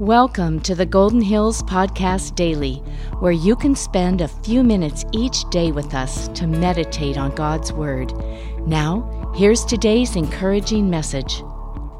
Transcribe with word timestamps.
Welcome 0.00 0.60
to 0.60 0.74
the 0.74 0.84
Golden 0.84 1.22
Hills 1.22 1.62
Podcast 1.62 2.34
Daily, 2.34 2.82
where 3.20 3.32
you 3.32 3.56
can 3.56 3.74
spend 3.74 4.20
a 4.20 4.28
few 4.28 4.62
minutes 4.62 5.06
each 5.12 5.48
day 5.48 5.72
with 5.72 5.94
us 5.94 6.28
to 6.38 6.46
meditate 6.46 7.16
on 7.16 7.34
God's 7.34 7.72
Word. 7.72 8.12
Now, 8.66 9.32
here's 9.34 9.64
today's 9.64 10.14
encouraging 10.14 10.90
message. 10.90 11.36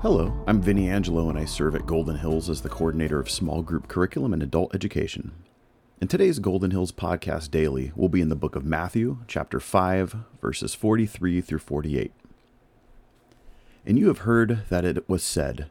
Hello, 0.02 0.30
I'm 0.46 0.60
Vinnie 0.60 0.90
Angelo, 0.90 1.30
and 1.30 1.38
I 1.38 1.46
serve 1.46 1.74
at 1.74 1.86
Golden 1.86 2.18
Hills 2.18 2.50
as 2.50 2.60
the 2.60 2.68
coordinator 2.68 3.18
of 3.18 3.30
small 3.30 3.62
group 3.62 3.88
curriculum 3.88 4.34
and 4.34 4.42
adult 4.42 4.74
education. 4.74 5.32
In 5.98 6.06
today's 6.06 6.38
Golden 6.38 6.72
Hills 6.72 6.92
Podcast 6.92 7.50
Daily 7.50 7.92
we'll 7.96 8.10
be 8.10 8.20
in 8.20 8.28
the 8.28 8.36
book 8.36 8.56
of 8.56 8.66
Matthew, 8.66 9.20
chapter 9.26 9.58
5, 9.58 10.16
verses 10.42 10.74
43 10.74 11.40
through 11.40 11.60
48. 11.60 12.12
And 13.86 13.98
you 13.98 14.08
have 14.08 14.18
heard 14.18 14.64
that 14.68 14.84
it 14.84 15.08
was 15.08 15.22
said, 15.22 15.70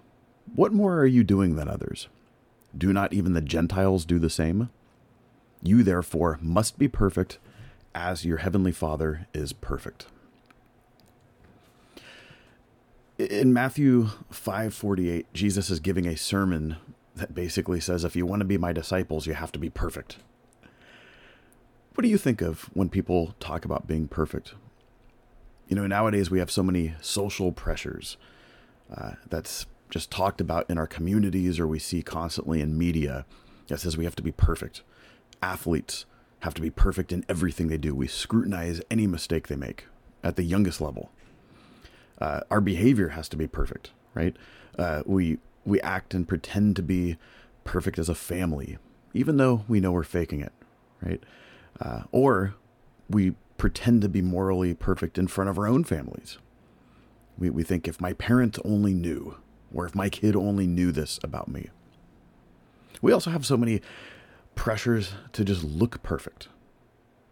what 0.55 0.73
more 0.73 0.97
are 0.99 1.05
you 1.05 1.23
doing 1.23 1.55
than 1.55 1.67
others? 1.67 2.07
Do 2.77 2.93
not 2.93 3.13
even 3.13 3.33
the 3.33 3.41
Gentiles 3.41 4.05
do 4.05 4.19
the 4.19 4.29
same? 4.29 4.69
You 5.61 5.83
therefore 5.83 6.39
must 6.41 6.77
be 6.77 6.87
perfect 6.87 7.37
as 7.93 8.25
your 8.25 8.37
heavenly 8.37 8.71
Father 8.71 9.27
is 9.33 9.53
perfect. 9.53 10.07
In 13.17 13.53
Matthew 13.53 14.09
5:48, 14.31 15.25
Jesus 15.33 15.69
is 15.69 15.79
giving 15.79 16.07
a 16.07 16.17
sermon 16.17 16.77
that 17.15 17.35
basically 17.35 17.79
says 17.79 18.03
if 18.03 18.15
you 18.15 18.25
want 18.25 18.39
to 18.39 18.45
be 18.45 18.57
my 18.57 18.73
disciples, 18.73 19.27
you 19.27 19.33
have 19.33 19.51
to 19.51 19.59
be 19.59 19.69
perfect. 19.69 20.17
What 21.93 22.03
do 22.03 22.07
you 22.07 22.17
think 22.17 22.41
of 22.41 22.69
when 22.73 22.89
people 22.89 23.35
talk 23.39 23.65
about 23.65 23.85
being 23.85 24.07
perfect? 24.07 24.53
You 25.67 25.75
know, 25.75 25.85
nowadays 25.87 26.31
we 26.31 26.39
have 26.39 26.49
so 26.49 26.63
many 26.63 26.95
social 27.01 27.51
pressures 27.51 28.17
uh, 28.95 29.11
that's 29.29 29.65
just 29.91 30.09
talked 30.09 30.41
about 30.41 30.67
in 30.69 30.79
our 30.79 30.87
communities 30.87 31.59
or 31.59 31.67
we 31.67 31.77
see 31.77 32.01
constantly 32.01 32.61
in 32.61 32.77
media 32.77 33.25
that 33.67 33.79
says 33.79 33.97
we 33.97 34.05
have 34.05 34.15
to 34.15 34.23
be 34.23 34.31
perfect. 34.31 34.81
Athletes 35.43 36.05
have 36.39 36.53
to 36.55 36.61
be 36.61 36.71
perfect 36.71 37.11
in 37.11 37.23
everything 37.29 37.67
they 37.67 37.77
do. 37.77 37.93
We 37.93 38.07
scrutinize 38.07 38.81
any 38.89 39.05
mistake 39.05 39.47
they 39.47 39.55
make 39.55 39.85
at 40.23 40.37
the 40.37 40.43
youngest 40.43 40.81
level. 40.81 41.11
Uh, 42.19 42.41
our 42.49 42.61
behavior 42.61 43.09
has 43.09 43.29
to 43.29 43.37
be 43.37 43.47
perfect, 43.47 43.91
right? 44.15 44.35
Uh, 44.79 45.03
we 45.05 45.37
we 45.65 45.79
act 45.81 46.13
and 46.13 46.27
pretend 46.27 46.75
to 46.75 46.81
be 46.81 47.17
perfect 47.63 47.99
as 47.99 48.09
a 48.09 48.15
family, 48.15 48.77
even 49.13 49.37
though 49.37 49.63
we 49.67 49.79
know 49.79 49.91
we're 49.91 50.03
faking 50.03 50.41
it, 50.41 50.53
right? 51.03 51.21
Uh, 51.79 52.03
or 52.11 52.55
we 53.09 53.35
pretend 53.57 54.01
to 54.01 54.09
be 54.09 54.21
morally 54.21 54.73
perfect 54.73 55.17
in 55.17 55.27
front 55.27 55.49
of 55.49 55.59
our 55.59 55.67
own 55.67 55.83
families. 55.83 56.39
We, 57.37 57.49
we 57.51 57.63
think 57.63 57.87
if 57.87 58.01
my 58.01 58.13
parents 58.13 58.59
only 58.65 58.93
knew, 58.93 59.37
or 59.73 59.85
if 59.85 59.95
my 59.95 60.09
kid 60.09 60.35
only 60.35 60.67
knew 60.67 60.91
this 60.91 61.19
about 61.23 61.47
me. 61.47 61.69
We 63.01 63.11
also 63.11 63.31
have 63.31 63.45
so 63.45 63.57
many 63.57 63.81
pressures 64.55 65.13
to 65.33 65.43
just 65.43 65.63
look 65.63 66.03
perfect. 66.03 66.47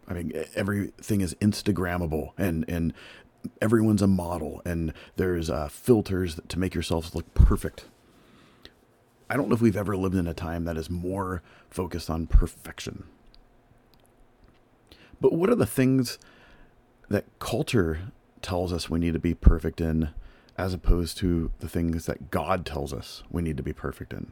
I 0.08 0.14
mean, 0.14 0.32
everything 0.54 1.20
is 1.20 1.34
Instagrammable 1.34 2.32
and, 2.36 2.64
and 2.68 2.92
everyone's 3.62 4.02
a 4.02 4.06
model 4.06 4.60
and 4.64 4.92
there's 5.16 5.48
uh, 5.48 5.68
filters 5.68 6.40
to 6.48 6.58
make 6.58 6.74
yourselves 6.74 7.14
look 7.14 7.32
perfect. 7.34 7.84
I 9.28 9.36
don't 9.36 9.48
know 9.48 9.54
if 9.54 9.60
we've 9.60 9.76
ever 9.76 9.96
lived 9.96 10.16
in 10.16 10.26
a 10.26 10.34
time 10.34 10.64
that 10.64 10.76
is 10.76 10.90
more 10.90 11.42
focused 11.68 12.10
on 12.10 12.26
perfection. 12.26 13.04
But 15.20 15.32
what 15.32 15.50
are 15.50 15.54
the 15.54 15.66
things 15.66 16.18
that 17.08 17.26
culture 17.38 18.12
tells 18.42 18.72
us 18.72 18.90
we 18.90 18.98
need 18.98 19.12
to 19.12 19.20
be 19.20 19.34
perfect 19.34 19.80
in 19.80 20.10
as 20.60 20.74
opposed 20.74 21.16
to 21.16 21.50
the 21.60 21.68
things 21.68 22.04
that 22.04 22.30
God 22.30 22.66
tells 22.66 22.92
us 22.92 23.22
we 23.30 23.40
need 23.40 23.56
to 23.56 23.62
be 23.62 23.72
perfect 23.72 24.12
in. 24.12 24.30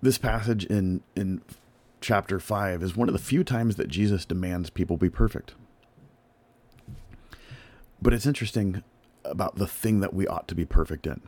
This 0.00 0.16
passage 0.16 0.64
in, 0.64 1.02
in 1.14 1.42
chapter 2.00 2.40
5 2.40 2.82
is 2.82 2.96
one 2.96 3.10
of 3.10 3.12
the 3.12 3.18
few 3.18 3.44
times 3.44 3.76
that 3.76 3.88
Jesus 3.88 4.24
demands 4.24 4.70
people 4.70 4.96
be 4.96 5.10
perfect. 5.10 5.52
But 8.00 8.14
it's 8.14 8.24
interesting 8.24 8.82
about 9.22 9.56
the 9.56 9.66
thing 9.66 10.00
that 10.00 10.14
we 10.14 10.26
ought 10.26 10.48
to 10.48 10.54
be 10.54 10.64
perfect 10.64 11.06
in. 11.06 11.20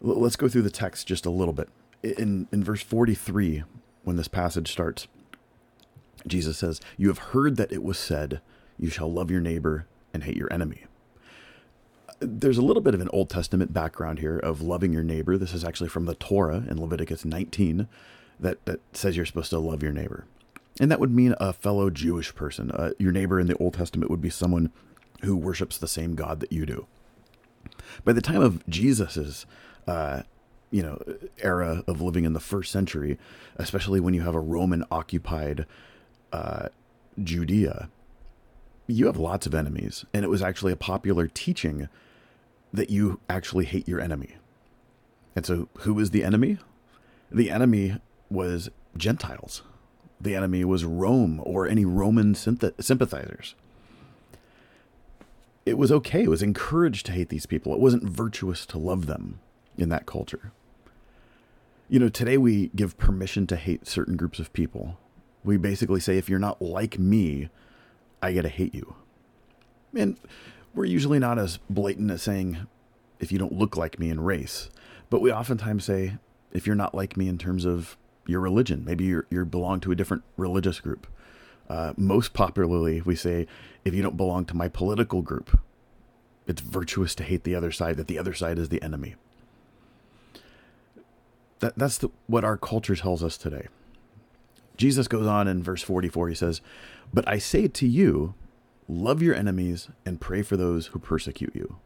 Let's 0.00 0.36
go 0.36 0.48
through 0.48 0.62
the 0.62 0.70
text 0.70 1.08
just 1.08 1.26
a 1.26 1.30
little 1.30 1.52
bit. 1.52 1.68
In, 2.04 2.46
in 2.52 2.62
verse 2.62 2.82
43, 2.82 3.64
when 4.04 4.14
this 4.14 4.28
passage 4.28 4.70
starts, 4.70 5.08
Jesus 6.28 6.58
says, 6.58 6.80
You 6.96 7.08
have 7.08 7.18
heard 7.18 7.56
that 7.56 7.72
it 7.72 7.82
was 7.82 7.98
said, 7.98 8.40
You 8.78 8.88
shall 8.88 9.12
love 9.12 9.32
your 9.32 9.40
neighbor 9.40 9.86
and 10.14 10.22
hate 10.22 10.36
your 10.36 10.52
enemy 10.52 10.84
there's 12.22 12.58
a 12.58 12.62
little 12.62 12.82
bit 12.82 12.94
of 12.94 13.00
an 13.00 13.08
Old 13.12 13.30
Testament 13.30 13.72
background 13.72 14.18
here 14.18 14.38
of 14.38 14.60
loving 14.60 14.92
your 14.92 15.02
neighbor. 15.02 15.36
This 15.36 15.52
is 15.52 15.64
actually 15.64 15.88
from 15.88 16.06
the 16.06 16.14
Torah 16.14 16.64
in 16.68 16.80
Leviticus 16.80 17.24
19 17.24 17.88
that, 18.40 18.64
that 18.64 18.80
says 18.92 19.16
you're 19.16 19.26
supposed 19.26 19.50
to 19.50 19.58
love 19.58 19.82
your 19.82 19.92
neighbor. 19.92 20.26
And 20.80 20.90
that 20.90 21.00
would 21.00 21.10
mean 21.10 21.34
a 21.38 21.52
fellow 21.52 21.90
Jewish 21.90 22.34
person. 22.34 22.70
Uh, 22.70 22.90
your 22.98 23.12
neighbor 23.12 23.38
in 23.38 23.46
the 23.46 23.56
Old 23.56 23.74
Testament 23.74 24.10
would 24.10 24.20
be 24.20 24.30
someone 24.30 24.72
who 25.22 25.36
worships 25.36 25.78
the 25.78 25.88
same 25.88 26.14
God 26.14 26.40
that 26.40 26.52
you 26.52 26.66
do. 26.66 26.86
By 28.04 28.12
the 28.12 28.20
time 28.20 28.42
of 28.42 28.66
Jesus's, 28.68 29.46
uh, 29.86 30.22
you 30.70 30.82
know, 30.82 30.98
era 31.38 31.84
of 31.86 32.00
living 32.00 32.24
in 32.24 32.32
the 32.32 32.40
first 32.40 32.72
century, 32.72 33.18
especially 33.56 34.00
when 34.00 34.14
you 34.14 34.22
have 34.22 34.34
a 34.34 34.40
Roman 34.40 34.84
occupied 34.90 35.66
uh, 36.32 36.68
Judea, 37.22 37.90
you 38.86 39.06
have 39.06 39.18
lots 39.18 39.46
of 39.46 39.54
enemies. 39.54 40.04
And 40.14 40.24
it 40.24 40.28
was 40.28 40.42
actually 40.42 40.72
a 40.72 40.76
popular 40.76 41.28
teaching 41.28 41.88
that 42.72 42.90
you 42.90 43.20
actually 43.28 43.64
hate 43.64 43.86
your 43.86 44.00
enemy. 44.00 44.36
And 45.34 45.46
so, 45.46 45.68
who 45.78 45.94
was 45.94 46.10
the 46.10 46.24
enemy? 46.24 46.58
The 47.30 47.50
enemy 47.50 47.98
was 48.30 48.70
Gentiles. 48.96 49.62
The 50.20 50.34
enemy 50.34 50.64
was 50.64 50.84
Rome 50.84 51.40
or 51.44 51.66
any 51.66 51.84
Roman 51.84 52.34
sympathizers. 52.34 53.54
It 55.64 55.78
was 55.78 55.92
okay. 55.92 56.24
It 56.24 56.30
was 56.30 56.42
encouraged 56.42 57.06
to 57.06 57.12
hate 57.12 57.28
these 57.28 57.46
people. 57.46 57.72
It 57.72 57.80
wasn't 57.80 58.04
virtuous 58.04 58.66
to 58.66 58.78
love 58.78 59.06
them 59.06 59.40
in 59.76 59.88
that 59.88 60.06
culture. 60.06 60.52
You 61.88 61.98
know, 61.98 62.08
today 62.08 62.38
we 62.38 62.70
give 62.74 62.98
permission 62.98 63.46
to 63.48 63.56
hate 63.56 63.86
certain 63.86 64.16
groups 64.16 64.38
of 64.38 64.52
people. 64.52 64.98
We 65.44 65.56
basically 65.56 66.00
say, 66.00 66.18
if 66.18 66.28
you're 66.28 66.38
not 66.38 66.62
like 66.62 66.98
me, 66.98 67.48
I 68.22 68.32
get 68.32 68.42
to 68.42 68.48
hate 68.48 68.74
you. 68.74 68.94
And 69.94 70.16
we're 70.74 70.84
usually 70.84 71.18
not 71.18 71.38
as 71.38 71.58
blatant 71.68 72.10
as 72.10 72.22
saying, 72.22 72.66
if 73.20 73.30
you 73.30 73.38
don't 73.38 73.52
look 73.52 73.76
like 73.76 73.98
me 73.98 74.10
in 74.10 74.20
race, 74.20 74.70
but 75.10 75.20
we 75.20 75.32
oftentimes 75.32 75.84
say, 75.84 76.18
if 76.52 76.66
you're 76.66 76.76
not 76.76 76.94
like 76.94 77.16
me 77.16 77.28
in 77.28 77.38
terms 77.38 77.64
of 77.64 77.96
your 78.26 78.40
religion, 78.40 78.84
maybe 78.84 79.04
you 79.04 79.24
you 79.30 79.44
belong 79.44 79.80
to 79.80 79.92
a 79.92 79.94
different 79.94 80.22
religious 80.36 80.80
group. 80.80 81.06
Uh, 81.68 81.92
most 81.96 82.32
popularly, 82.32 83.00
we 83.00 83.16
say, 83.16 83.46
if 83.84 83.94
you 83.94 84.02
don't 84.02 84.16
belong 84.16 84.44
to 84.44 84.56
my 84.56 84.68
political 84.68 85.22
group, 85.22 85.58
it's 86.46 86.60
virtuous 86.60 87.14
to 87.14 87.22
hate 87.22 87.44
the 87.44 87.54
other 87.54 87.72
side, 87.72 87.96
that 87.96 88.08
the 88.08 88.18
other 88.18 88.34
side 88.34 88.58
is 88.58 88.68
the 88.68 88.82
enemy. 88.82 89.14
That, 91.60 91.74
that's 91.76 91.98
the, 91.98 92.10
what 92.26 92.44
our 92.44 92.56
culture 92.56 92.96
tells 92.96 93.22
us 93.22 93.36
today. 93.36 93.68
Jesus 94.76 95.06
goes 95.08 95.26
on 95.26 95.46
in 95.46 95.62
verse 95.62 95.82
44, 95.82 96.28
he 96.28 96.34
says, 96.34 96.60
But 97.14 97.26
I 97.28 97.38
say 97.38 97.68
to 97.68 97.86
you, 97.86 98.34
love 98.88 99.22
your 99.22 99.34
enemies 99.34 99.88
and 100.04 100.20
pray 100.20 100.42
for 100.42 100.56
those 100.56 100.88
who 100.88 100.98
persecute 100.98 101.54
you. 101.54 101.76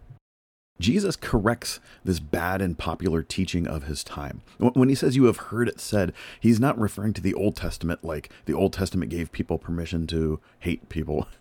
Jesus 0.78 1.16
corrects 1.16 1.80
this 2.04 2.20
bad 2.20 2.60
and 2.60 2.76
popular 2.76 3.22
teaching 3.22 3.66
of 3.66 3.84
his 3.84 4.04
time. 4.04 4.42
When 4.58 4.88
he 4.88 4.94
says 4.94 5.16
you 5.16 5.24
have 5.24 5.38
heard 5.38 5.68
it 5.68 5.80
said, 5.80 6.12
he's 6.38 6.60
not 6.60 6.78
referring 6.78 7.14
to 7.14 7.22
the 7.22 7.32
Old 7.34 7.56
Testament 7.56 8.04
like 8.04 8.30
the 8.44 8.52
Old 8.52 8.74
Testament 8.74 9.10
gave 9.10 9.32
people 9.32 9.58
permission 9.58 10.06
to 10.08 10.40
hate 10.58 10.88
people. 10.88 11.26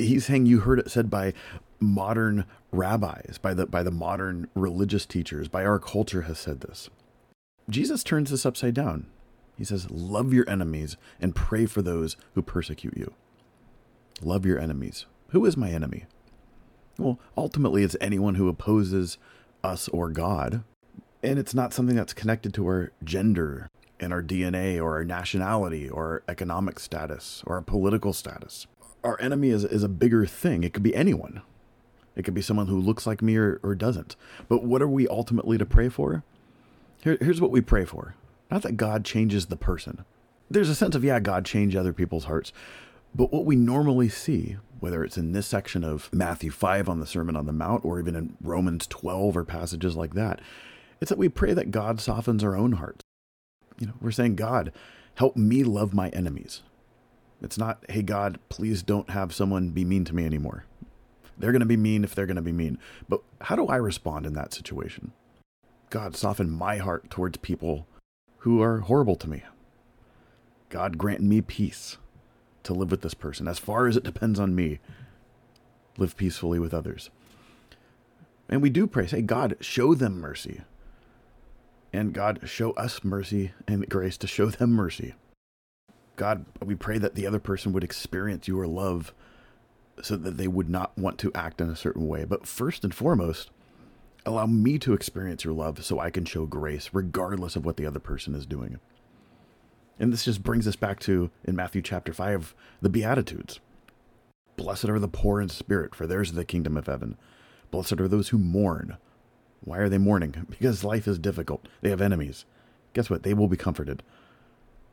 He's 0.00 0.26
saying 0.26 0.46
you 0.46 0.60
heard 0.60 0.78
it 0.78 0.92
said 0.92 1.10
by 1.10 1.32
modern 1.80 2.44
rabbis, 2.70 3.36
by 3.38 3.52
the 3.52 3.66
by 3.66 3.82
the 3.82 3.90
modern 3.90 4.46
religious 4.54 5.04
teachers, 5.04 5.48
by 5.48 5.64
our 5.64 5.80
culture 5.80 6.22
has 6.22 6.38
said 6.38 6.60
this. 6.60 6.88
Jesus 7.68 8.04
turns 8.04 8.30
this 8.30 8.46
upside 8.46 8.74
down. 8.74 9.06
He 9.56 9.64
says, 9.64 9.90
Love 9.90 10.32
your 10.32 10.48
enemies 10.48 10.96
and 11.20 11.34
pray 11.34 11.66
for 11.66 11.82
those 11.82 12.16
who 12.34 12.42
persecute 12.42 12.96
you. 12.96 13.12
Love 14.22 14.44
your 14.44 14.58
enemies. 14.58 15.06
Who 15.28 15.44
is 15.44 15.56
my 15.56 15.70
enemy? 15.70 16.06
Well, 16.98 17.18
ultimately, 17.36 17.84
it's 17.84 17.96
anyone 18.00 18.34
who 18.34 18.48
opposes 18.48 19.18
us 19.62 19.88
or 19.88 20.10
God. 20.10 20.64
And 21.22 21.38
it's 21.38 21.54
not 21.54 21.72
something 21.72 21.96
that's 21.96 22.12
connected 22.12 22.54
to 22.54 22.66
our 22.66 22.92
gender 23.04 23.70
and 24.00 24.12
our 24.12 24.22
DNA 24.22 24.78
or 24.82 24.96
our 24.96 25.04
nationality 25.04 25.88
or 25.88 26.04
our 26.04 26.22
economic 26.28 26.78
status 26.78 27.42
or 27.46 27.56
our 27.56 27.62
political 27.62 28.12
status. 28.12 28.66
Our 29.04 29.20
enemy 29.20 29.50
is, 29.50 29.64
is 29.64 29.82
a 29.82 29.88
bigger 29.88 30.26
thing. 30.26 30.64
It 30.64 30.72
could 30.72 30.82
be 30.82 30.94
anyone. 30.94 31.42
It 32.16 32.24
could 32.24 32.34
be 32.34 32.42
someone 32.42 32.66
who 32.66 32.80
looks 32.80 33.06
like 33.06 33.22
me 33.22 33.36
or, 33.36 33.60
or 33.62 33.74
doesn't. 33.74 34.16
But 34.48 34.64
what 34.64 34.82
are 34.82 34.88
we 34.88 35.06
ultimately 35.06 35.58
to 35.58 35.66
pray 35.66 35.88
for? 35.88 36.24
Here, 37.02 37.16
here's 37.20 37.40
what 37.40 37.52
we 37.52 37.60
pray 37.60 37.84
for 37.84 38.14
not 38.50 38.62
that 38.62 38.76
God 38.76 39.04
changes 39.04 39.46
the 39.46 39.56
person. 39.56 40.04
There's 40.50 40.70
a 40.70 40.74
sense 40.74 40.94
of, 40.94 41.04
yeah, 41.04 41.20
God 41.20 41.44
changed 41.44 41.76
other 41.76 41.92
people's 41.92 42.24
hearts. 42.24 42.52
But 43.18 43.32
what 43.32 43.44
we 43.44 43.56
normally 43.56 44.08
see, 44.08 44.58
whether 44.78 45.02
it's 45.02 45.18
in 45.18 45.32
this 45.32 45.48
section 45.48 45.82
of 45.82 46.08
Matthew 46.12 46.52
5 46.52 46.88
on 46.88 47.00
the 47.00 47.06
Sermon 47.06 47.34
on 47.34 47.46
the 47.46 47.52
Mount 47.52 47.84
or 47.84 47.98
even 47.98 48.14
in 48.14 48.36
Romans 48.40 48.86
12 48.86 49.36
or 49.36 49.44
passages 49.44 49.96
like 49.96 50.14
that, 50.14 50.40
it's 51.00 51.08
that 51.08 51.18
we 51.18 51.28
pray 51.28 51.52
that 51.52 51.72
God 51.72 52.00
softens 52.00 52.44
our 52.44 52.54
own 52.54 52.74
hearts. 52.74 53.02
You 53.80 53.88
know, 53.88 53.94
we're 54.00 54.12
saying, 54.12 54.36
God, 54.36 54.70
help 55.16 55.36
me 55.36 55.64
love 55.64 55.92
my 55.92 56.10
enemies. 56.10 56.62
It's 57.42 57.58
not, 57.58 57.84
hey, 57.88 58.02
God, 58.02 58.38
please 58.48 58.84
don't 58.84 59.10
have 59.10 59.34
someone 59.34 59.70
be 59.70 59.84
mean 59.84 60.04
to 60.04 60.14
me 60.14 60.24
anymore. 60.24 60.64
They're 61.36 61.50
going 61.52 61.58
to 61.58 61.66
be 61.66 61.76
mean 61.76 62.04
if 62.04 62.14
they're 62.14 62.24
going 62.24 62.36
to 62.36 62.42
be 62.42 62.52
mean. 62.52 62.78
But 63.08 63.22
how 63.40 63.56
do 63.56 63.66
I 63.66 63.76
respond 63.76 64.26
in 64.26 64.34
that 64.34 64.54
situation? 64.54 65.10
God, 65.90 66.14
soften 66.14 66.50
my 66.50 66.76
heart 66.76 67.10
towards 67.10 67.38
people 67.38 67.88
who 68.38 68.62
are 68.62 68.78
horrible 68.78 69.16
to 69.16 69.28
me. 69.28 69.42
God, 70.68 70.98
grant 70.98 71.20
me 71.20 71.40
peace 71.40 71.96
to 72.68 72.74
live 72.74 72.90
with 72.90 73.00
this 73.02 73.14
person. 73.14 73.48
As 73.48 73.58
far 73.58 73.86
as 73.86 73.96
it 73.96 74.04
depends 74.04 74.38
on 74.38 74.54
me, 74.54 74.78
live 75.96 76.16
peacefully 76.16 76.58
with 76.58 76.74
others. 76.74 77.10
And 78.48 78.62
we 78.62 78.70
do 78.70 78.86
pray, 78.86 79.06
say, 79.06 79.22
God, 79.22 79.56
show 79.60 79.94
them 79.94 80.20
mercy. 80.20 80.60
And 81.92 82.12
God, 82.12 82.40
show 82.44 82.72
us 82.72 83.02
mercy 83.02 83.52
and 83.66 83.88
grace 83.88 84.18
to 84.18 84.26
show 84.26 84.46
them 84.46 84.70
mercy. 84.70 85.14
God, 86.16 86.44
we 86.62 86.74
pray 86.74 86.98
that 86.98 87.14
the 87.14 87.26
other 87.26 87.38
person 87.38 87.72
would 87.72 87.84
experience 87.84 88.46
your 88.46 88.66
love 88.66 89.14
so 90.02 90.16
that 90.16 90.36
they 90.36 90.48
would 90.48 90.68
not 90.68 90.96
want 90.96 91.18
to 91.18 91.32
act 91.34 91.60
in 91.60 91.70
a 91.70 91.76
certain 91.76 92.06
way. 92.06 92.24
But 92.24 92.46
first 92.46 92.84
and 92.84 92.94
foremost, 92.94 93.50
allow 94.26 94.46
me 94.46 94.78
to 94.80 94.92
experience 94.92 95.44
your 95.44 95.54
love 95.54 95.82
so 95.84 95.98
I 95.98 96.10
can 96.10 96.26
show 96.26 96.44
grace 96.44 96.90
regardless 96.92 97.56
of 97.56 97.64
what 97.64 97.78
the 97.78 97.86
other 97.86 98.00
person 98.00 98.34
is 98.34 98.44
doing. 98.44 98.78
And 99.98 100.12
this 100.12 100.24
just 100.24 100.42
brings 100.42 100.66
us 100.68 100.76
back 100.76 101.00
to, 101.00 101.30
in 101.44 101.56
Matthew 101.56 101.82
chapter 101.82 102.12
5, 102.12 102.54
the 102.80 102.88
Beatitudes. 102.88 103.60
Blessed 104.56 104.88
are 104.88 104.98
the 104.98 105.08
poor 105.08 105.40
in 105.40 105.48
spirit, 105.48 105.94
for 105.94 106.06
theirs 106.06 106.30
is 106.30 106.34
the 106.34 106.44
kingdom 106.44 106.76
of 106.76 106.86
heaven. 106.86 107.16
Blessed 107.70 108.00
are 108.00 108.08
those 108.08 108.28
who 108.28 108.38
mourn. 108.38 108.96
Why 109.60 109.78
are 109.78 109.88
they 109.88 109.98
mourning? 109.98 110.46
Because 110.50 110.84
life 110.84 111.08
is 111.08 111.18
difficult. 111.18 111.66
They 111.80 111.90
have 111.90 112.00
enemies. 112.00 112.44
Guess 112.92 113.10
what? 113.10 113.22
They 113.22 113.34
will 113.34 113.48
be 113.48 113.56
comforted. 113.56 114.02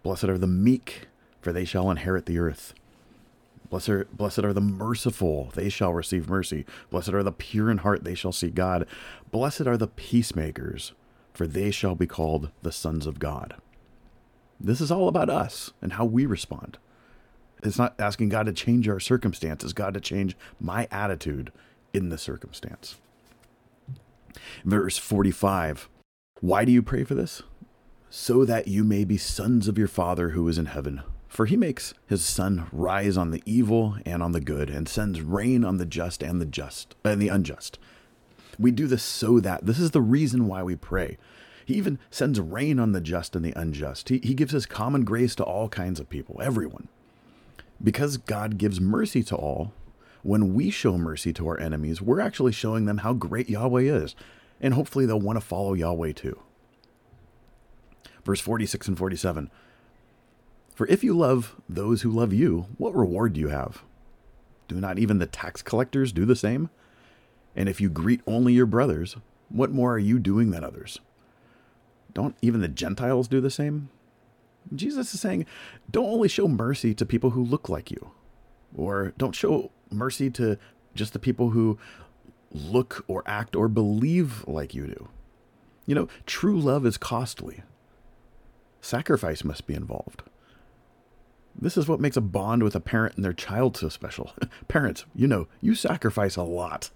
Blessed 0.03 0.25
are 0.25 0.37
the 0.37 0.47
meek, 0.47 1.07
for 1.41 1.51
they 1.51 1.65
shall 1.65 1.89
inherit 1.89 2.25
the 2.25 2.39
earth. 2.39 2.73
Blessed, 3.69 4.15
blessed 4.15 4.39
are 4.39 4.53
the 4.53 4.61
merciful, 4.61 5.51
they 5.55 5.69
shall 5.69 5.93
receive 5.93 6.29
mercy. 6.29 6.65
Blessed 6.91 7.09
are 7.09 7.23
the 7.23 7.31
pure 7.31 7.71
in 7.71 7.79
heart, 7.79 8.03
they 8.03 8.15
shall 8.15 8.31
see 8.31 8.49
God. 8.49 8.85
Blessed 9.31 9.61
are 9.61 9.77
the 9.77 9.87
peacemakers, 9.87 10.93
for 11.33 11.47
they 11.47 11.71
shall 11.71 11.95
be 11.95 12.05
called 12.05 12.51
the 12.61 12.71
sons 12.71 13.07
of 13.07 13.19
God. 13.19 13.55
This 14.59 14.81
is 14.81 14.91
all 14.91 15.07
about 15.07 15.29
us 15.29 15.71
and 15.81 15.93
how 15.93 16.05
we 16.05 16.25
respond. 16.25 16.77
It's 17.63 17.77
not 17.77 17.95
asking 17.99 18.29
God 18.29 18.45
to 18.45 18.53
change 18.53 18.87
our 18.87 18.99
circumstances, 18.99 19.73
God 19.73 19.93
to 19.95 19.99
change 19.99 20.37
my 20.59 20.87
attitude 20.91 21.51
in 21.93 22.09
the 22.09 22.17
circumstance. 22.17 22.97
Verse 24.63 24.97
45 24.97 25.89
Why 26.41 26.65
do 26.65 26.71
you 26.71 26.83
pray 26.83 27.03
for 27.03 27.15
this? 27.15 27.41
So 28.09 28.45
that 28.45 28.67
you 28.67 28.83
may 28.83 29.03
be 29.03 29.17
sons 29.17 29.67
of 29.67 29.77
your 29.77 29.87
Father 29.87 30.29
who 30.29 30.47
is 30.47 30.57
in 30.57 30.67
heaven. 30.67 31.01
For 31.27 31.47
he 31.47 31.57
makes 31.57 31.93
his 32.07 32.23
sun 32.23 32.67
rise 32.71 33.17
on 33.17 33.31
the 33.31 33.43
evil 33.45 33.97
and 34.05 34.23
on 34.23 34.31
the 34.31 34.39
good, 34.39 34.69
and 34.69 34.87
sends 34.87 35.19
rain 35.19 35.65
on 35.65 35.77
the 35.77 35.85
just 35.85 36.23
and 36.23 36.39
the 36.39 36.45
just 36.45 36.95
and 37.03 37.21
the 37.21 37.27
unjust. 37.27 37.77
We 38.57 38.71
do 38.71 38.87
this 38.87 39.03
so 39.03 39.41
that 39.41 39.65
this 39.65 39.77
is 39.77 39.91
the 39.91 40.01
reason 40.01 40.47
why 40.47 40.63
we 40.63 40.77
pray. 40.77 41.17
He 41.65 41.73
even 41.73 41.97
sends 42.11 42.39
rain 42.39 42.79
on 42.79 42.91
the 42.91 43.01
just 43.01 43.35
and 43.35 43.43
the 43.43 43.53
unjust. 43.59 44.09
He, 44.09 44.19
he 44.19 44.35
gives 44.35 44.51
his 44.53 44.67
common 44.67 45.03
grace 45.03 45.33
to 45.35 45.43
all 45.43 45.67
kinds 45.67 45.99
of 45.99 46.09
people, 46.09 46.39
everyone. 46.41 46.87
Because 47.83 48.17
God 48.17 48.57
gives 48.57 48.79
mercy 48.79 49.23
to 49.23 49.35
all, 49.35 49.73
when 50.21 50.53
we 50.53 50.69
show 50.69 50.97
mercy 50.97 51.33
to 51.33 51.47
our 51.47 51.59
enemies, 51.59 52.01
we're 52.01 52.19
actually 52.19 52.51
showing 52.51 52.85
them 52.85 52.99
how 52.99 53.13
great 53.13 53.49
Yahweh 53.49 53.81
is. 53.81 54.15
And 54.61 54.73
hopefully 54.73 55.05
they'll 55.05 55.19
want 55.19 55.37
to 55.37 55.45
follow 55.45 55.73
Yahweh 55.73 56.13
too. 56.13 56.39
Verse 58.23 58.39
46 58.39 58.87
and 58.87 58.97
47 58.97 59.51
For 60.73 60.87
if 60.87 61.03
you 61.03 61.15
love 61.15 61.55
those 61.67 62.03
who 62.03 62.11
love 62.11 62.33
you, 62.33 62.67
what 62.77 62.95
reward 62.95 63.33
do 63.33 63.39
you 63.39 63.49
have? 63.49 63.83
Do 64.67 64.79
not 64.79 64.97
even 64.97 65.19
the 65.19 65.27
tax 65.27 65.61
collectors 65.61 66.11
do 66.11 66.25
the 66.25 66.35
same? 66.35 66.69
And 67.55 67.69
if 67.69 67.79
you 67.79 67.89
greet 67.89 68.21
only 68.25 68.53
your 68.53 68.65
brothers, 68.65 69.15
what 69.49 69.71
more 69.71 69.93
are 69.93 69.99
you 69.99 70.19
doing 70.19 70.51
than 70.51 70.63
others? 70.63 70.99
Don't 72.15 72.35
even 72.41 72.61
the 72.61 72.67
Gentiles 72.67 73.27
do 73.27 73.39
the 73.39 73.51
same? 73.51 73.89
Jesus 74.73 75.13
is 75.13 75.21
saying, 75.21 75.45
don't 75.91 76.09
only 76.09 76.27
show 76.27 76.47
mercy 76.47 76.95
to 76.95 77.05
people 77.05 77.31
who 77.31 77.43
look 77.43 77.69
like 77.69 77.91
you, 77.91 78.09
or 78.75 79.13
don't 79.19 79.35
show 79.35 79.69
mercy 79.91 80.31
to 80.31 80.57
just 80.95 81.13
the 81.13 81.19
people 81.19 81.51
who 81.51 81.77
look 82.51 83.05
or 83.07 83.21
act 83.27 83.55
or 83.55 83.67
believe 83.67 84.47
like 84.47 84.73
you 84.73 84.87
do. 84.87 85.09
You 85.85 85.93
know, 85.93 86.07
true 86.25 86.59
love 86.59 86.85
is 86.85 86.97
costly. 86.97 87.61
Sacrifice 88.81 89.43
must 89.43 89.67
be 89.67 89.75
involved. 89.75 90.23
This 91.59 91.77
is 91.77 91.87
what 91.87 91.99
makes 91.99 92.17
a 92.17 92.21
bond 92.21 92.63
with 92.63 92.75
a 92.75 92.79
parent 92.79 93.15
and 93.15 93.23
their 93.23 93.33
child 93.33 93.77
so 93.77 93.89
special. 93.89 94.33
Parents, 94.67 95.05
you 95.13 95.27
know, 95.27 95.47
you 95.61 95.75
sacrifice 95.75 96.35
a 96.35 96.43
lot. 96.43 96.89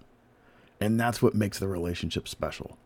And 0.81 0.99
that's 0.99 1.21
what 1.21 1.35
makes 1.35 1.59
the 1.59 1.67
relationship 1.67 2.27
special. 2.27 2.77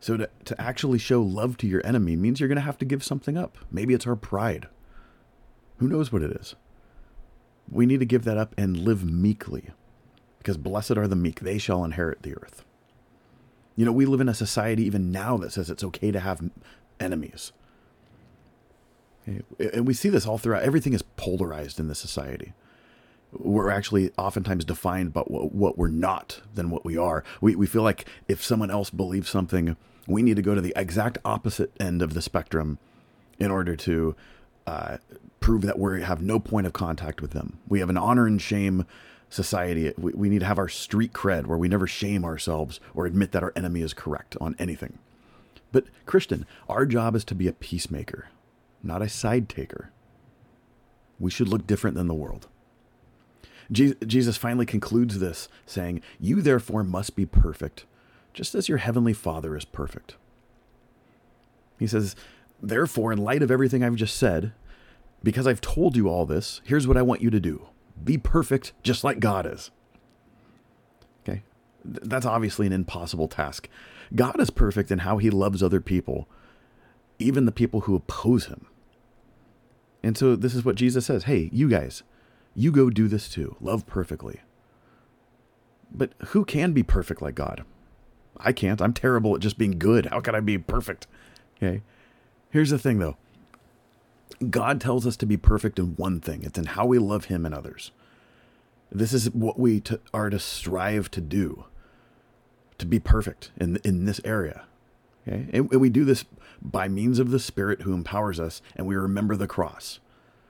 So 0.00 0.16
to, 0.16 0.30
to 0.44 0.60
actually 0.60 0.98
show 0.98 1.22
love 1.22 1.56
to 1.58 1.66
your 1.66 1.84
enemy 1.84 2.16
means 2.16 2.38
you're 2.38 2.48
going 2.48 2.56
to 2.56 2.62
have 2.62 2.78
to 2.78 2.84
give 2.84 3.02
something 3.02 3.36
up. 3.36 3.58
Maybe 3.70 3.94
it's 3.94 4.06
our 4.06 4.16
pride. 4.16 4.68
Who 5.78 5.88
knows 5.88 6.12
what 6.12 6.22
it 6.22 6.30
is? 6.32 6.54
We 7.70 7.86
need 7.86 8.00
to 8.00 8.06
give 8.06 8.24
that 8.24 8.38
up 8.38 8.54
and 8.56 8.76
live 8.76 9.04
meekly. 9.04 9.70
Because 10.38 10.56
blessed 10.56 10.96
are 10.96 11.08
the 11.08 11.16
meek, 11.16 11.40
they 11.40 11.58
shall 11.58 11.84
inherit 11.84 12.22
the 12.22 12.34
earth. 12.34 12.64
You 13.76 13.84
know, 13.84 13.92
we 13.92 14.06
live 14.06 14.20
in 14.20 14.28
a 14.28 14.34
society 14.34 14.84
even 14.84 15.12
now 15.12 15.36
that 15.38 15.52
says 15.52 15.70
it's 15.70 15.84
okay 15.84 16.10
to 16.10 16.20
have 16.20 16.48
enemies. 16.98 17.52
And 19.26 19.86
we 19.86 19.94
see 19.94 20.08
this 20.08 20.26
all 20.26 20.38
throughout. 20.38 20.62
Everything 20.62 20.94
is 20.94 21.02
polarized 21.02 21.78
in 21.78 21.88
this 21.88 21.98
society 21.98 22.54
we're 23.32 23.70
actually 23.70 24.10
oftentimes 24.16 24.64
defined 24.64 25.12
by 25.12 25.20
what, 25.22 25.52
what 25.52 25.78
we're 25.78 25.88
not 25.88 26.40
than 26.54 26.70
what 26.70 26.84
we 26.84 26.96
are. 26.96 27.24
We, 27.40 27.56
we 27.56 27.66
feel 27.66 27.82
like 27.82 28.06
if 28.26 28.42
someone 28.42 28.70
else 28.70 28.90
believes 28.90 29.28
something, 29.28 29.76
we 30.06 30.22
need 30.22 30.36
to 30.36 30.42
go 30.42 30.54
to 30.54 30.60
the 30.60 30.72
exact 30.74 31.18
opposite 31.24 31.72
end 31.78 32.00
of 32.02 32.14
the 32.14 32.22
spectrum 32.22 32.78
in 33.38 33.50
order 33.50 33.76
to 33.76 34.16
uh, 34.66 34.96
prove 35.40 35.62
that 35.62 35.78
we 35.78 36.02
have 36.02 36.22
no 36.22 36.38
point 36.38 36.66
of 36.66 36.72
contact 36.72 37.20
with 37.20 37.32
them. 37.32 37.58
We 37.68 37.80
have 37.80 37.90
an 37.90 37.96
honor 37.96 38.26
and 38.26 38.40
shame 38.40 38.86
society. 39.30 39.92
We, 39.98 40.12
we 40.12 40.28
need 40.28 40.40
to 40.40 40.46
have 40.46 40.58
our 40.58 40.68
street 40.68 41.12
cred 41.12 41.46
where 41.46 41.58
we 41.58 41.68
never 41.68 41.86
shame 41.86 42.24
ourselves 42.24 42.80
or 42.94 43.06
admit 43.06 43.32
that 43.32 43.42
our 43.42 43.52
enemy 43.54 43.82
is 43.82 43.92
correct 43.92 44.36
on 44.40 44.56
anything. 44.58 44.98
But, 45.70 45.84
Christian, 46.06 46.46
our 46.68 46.86
job 46.86 47.14
is 47.14 47.24
to 47.26 47.34
be 47.34 47.46
a 47.46 47.52
peacemaker, 47.52 48.28
not 48.82 49.02
a 49.02 49.08
side 49.08 49.50
taker. 49.50 49.90
We 51.20 51.30
should 51.30 51.48
look 51.48 51.66
different 51.66 51.96
than 51.96 52.06
the 52.06 52.14
world. 52.14 52.48
Jesus 53.70 54.36
finally 54.36 54.66
concludes 54.66 55.18
this, 55.18 55.48
saying, 55.66 56.00
You 56.18 56.40
therefore 56.40 56.84
must 56.84 57.16
be 57.16 57.26
perfect, 57.26 57.84
just 58.32 58.54
as 58.54 58.68
your 58.68 58.78
heavenly 58.78 59.12
Father 59.12 59.56
is 59.56 59.64
perfect. 59.64 60.16
He 61.78 61.86
says, 61.86 62.16
Therefore, 62.62 63.12
in 63.12 63.18
light 63.18 63.42
of 63.42 63.50
everything 63.50 63.84
I've 63.84 63.94
just 63.94 64.16
said, 64.16 64.52
because 65.22 65.46
I've 65.46 65.60
told 65.60 65.96
you 65.96 66.08
all 66.08 66.26
this, 66.26 66.60
here's 66.64 66.86
what 66.86 66.96
I 66.96 67.02
want 67.02 67.22
you 67.22 67.30
to 67.30 67.40
do 67.40 67.66
be 68.02 68.16
perfect 68.16 68.72
just 68.82 69.04
like 69.04 69.20
God 69.20 69.46
is. 69.46 69.70
Okay? 71.22 71.42
That's 71.84 72.26
obviously 72.26 72.66
an 72.66 72.72
impossible 72.72 73.28
task. 73.28 73.68
God 74.14 74.40
is 74.40 74.50
perfect 74.50 74.90
in 74.90 75.00
how 75.00 75.18
he 75.18 75.30
loves 75.30 75.62
other 75.62 75.80
people, 75.80 76.28
even 77.18 77.44
the 77.44 77.52
people 77.52 77.82
who 77.82 77.96
oppose 77.96 78.46
him. 78.46 78.66
And 80.02 80.16
so 80.16 80.36
this 80.36 80.54
is 80.54 80.64
what 80.64 80.76
Jesus 80.76 81.06
says 81.06 81.24
Hey, 81.24 81.50
you 81.52 81.68
guys, 81.68 82.02
you 82.58 82.72
go 82.72 82.90
do 82.90 83.06
this 83.06 83.28
too. 83.28 83.56
Love 83.60 83.86
perfectly. 83.86 84.40
But 85.92 86.12
who 86.28 86.44
can 86.44 86.72
be 86.72 86.82
perfect 86.82 87.22
like 87.22 87.36
God? 87.36 87.64
I 88.36 88.52
can't. 88.52 88.82
I'm 88.82 88.92
terrible 88.92 89.36
at 89.36 89.40
just 89.40 89.58
being 89.58 89.78
good. 89.78 90.06
How 90.06 90.20
can 90.20 90.34
I 90.34 90.40
be 90.40 90.58
perfect? 90.58 91.06
Okay. 91.56 91.82
Here's 92.50 92.70
the 92.70 92.78
thing 92.78 92.98
though 92.98 93.16
God 94.50 94.80
tells 94.80 95.06
us 95.06 95.16
to 95.18 95.26
be 95.26 95.36
perfect 95.36 95.78
in 95.78 95.94
one 95.94 96.20
thing 96.20 96.42
it's 96.42 96.58
in 96.58 96.66
how 96.66 96.84
we 96.84 96.98
love 96.98 97.26
Him 97.26 97.46
and 97.46 97.54
others. 97.54 97.92
This 98.90 99.12
is 99.12 99.30
what 99.30 99.58
we 99.58 99.80
to, 99.82 100.00
are 100.12 100.28
to 100.28 100.40
strive 100.40 101.12
to 101.12 101.20
do, 101.20 101.64
to 102.78 102.86
be 102.86 102.98
perfect 102.98 103.52
in, 103.56 103.76
in 103.84 104.04
this 104.04 104.20
area. 104.24 104.64
Okay? 105.26 105.46
And, 105.52 105.70
and 105.70 105.80
we 105.80 105.90
do 105.90 106.04
this 106.04 106.24
by 106.60 106.88
means 106.88 107.20
of 107.20 107.30
the 107.30 107.38
Spirit 107.38 107.82
who 107.82 107.92
empowers 107.92 108.40
us, 108.40 108.62
and 108.74 108.86
we 108.86 108.96
remember 108.96 109.36
the 109.36 109.46
cross. 109.46 110.00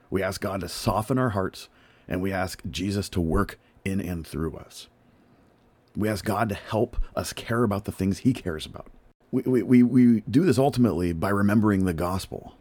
We 0.09 0.23
ask 0.23 0.41
God 0.41 0.61
to 0.61 0.69
soften 0.69 1.19
our 1.19 1.31
hearts, 1.31 1.69
and 2.09 2.23
we 2.23 2.33
ask 2.33 2.63
Jesus 2.71 3.09
to 3.11 3.21
work 3.21 3.59
in 3.85 4.01
and 4.01 4.27
through 4.27 4.57
us. 4.57 4.89
We 5.97 6.09
ask 6.09 6.25
God 6.25 6.49
to 6.49 6.55
help 6.55 6.97
us 7.17 7.33
care 7.33 7.63
about 7.65 7.85
the 7.85 7.93
things 7.93 8.19
He 8.19 8.33
cares 8.33 8.67
about. 8.67 8.87
We, 9.31 9.63
we, 9.63 9.83
we, 9.83 10.21
do 10.23 10.45
this 10.45 10.59
ultimately 10.59 11.13
by 11.13 11.29
remembering 11.29 11.85
the 11.85 11.93
gospel. 11.93 12.55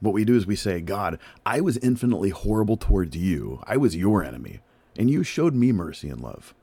What 0.00 0.14
we 0.14 0.24
do 0.24 0.34
is 0.34 0.46
we 0.46 0.56
say, 0.56 0.80
God, 0.80 1.18
I 1.46 1.60
was 1.60 1.76
infinitely 1.78 2.30
horrible 2.30 2.76
towards 2.76 3.16
you. 3.16 3.62
I 3.64 3.76
was 3.76 3.94
your 3.94 4.24
enemy, 4.24 4.60
and 4.96 5.08
you 5.08 5.22
showed 5.22 5.54
me 5.54 5.70
mercy 5.70 6.08
and 6.08 6.20
love. 6.20 6.54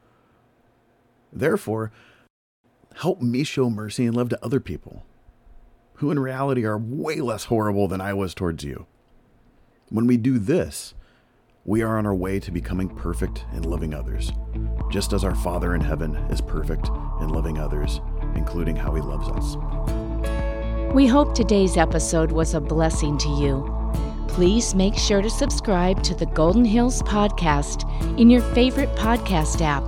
Therefore, 1.32 1.92
help 2.96 3.22
me 3.22 3.44
show 3.44 3.70
mercy 3.70 4.06
and 4.06 4.16
love 4.16 4.30
to 4.30 4.46
other 4.46 4.60
people 4.60 5.06
who 5.96 6.12
in 6.12 6.20
reality 6.20 6.66
are 6.66 6.78
way 6.78 7.22
less 7.22 7.46
horrible 7.46 7.88
than 7.88 8.02
I 8.02 8.14
was 8.14 8.34
towards 8.34 8.64
you. 8.64 8.86
When 9.90 10.08
we 10.08 10.18
do 10.18 10.40
this, 10.40 10.94
we 11.68 11.82
are 11.82 11.98
on 11.98 12.06
our 12.06 12.14
way 12.14 12.40
to 12.40 12.52
becoming 12.52 12.88
perfect 12.88 13.44
in 13.54 13.64
loving 13.64 13.92
others, 13.92 14.32
just 14.92 15.14
as 15.14 15.24
our 15.24 15.34
Father 15.34 15.74
in 15.74 15.82
heaven 15.82 16.16
is 16.30 16.40
perfect 16.40 16.90
in 17.22 17.30
loving 17.30 17.58
others, 17.58 18.02
including 18.36 18.76
how 18.76 18.94
he 18.94 19.02
loves 19.02 19.28
us. 19.30 19.56
We 20.94 21.08
hope 21.08 21.34
today's 21.34 21.76
episode 21.76 22.32
was 22.32 22.54
a 22.54 22.62
blessing 22.62 23.18
to 23.18 23.30
you. 23.30 23.68
Please 24.28 24.76
make 24.76 24.96
sure 24.96 25.24
to 25.24 25.30
subscribe 25.30 26.04
to 26.04 26.14
the 26.14 26.28
Golden 26.28 26.66
Hills 26.66 27.02
Podcast 27.02 27.90
in 28.20 28.30
your 28.30 28.42
favorite 28.54 28.94
podcast 28.96 29.62
app, 29.62 29.84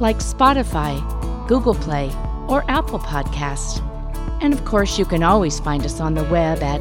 like 0.00 0.16
Spotify, 0.16 0.98
Google 1.46 1.76
Play, 1.76 2.10
or 2.48 2.64
Apple 2.68 2.98
Podcasts. 2.98 3.80
And 4.42 4.52
of 4.52 4.64
course, 4.64 4.98
you 4.98 5.04
can 5.04 5.22
always 5.22 5.60
find 5.60 5.84
us 5.84 6.00
on 6.00 6.14
the 6.14 6.24
web 6.24 6.60
at 6.64 6.80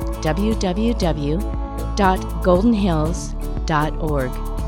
www.goldenhills.org. 3.69 4.58